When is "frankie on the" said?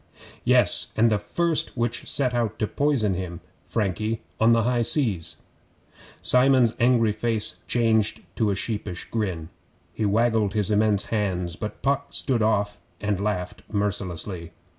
3.67-4.63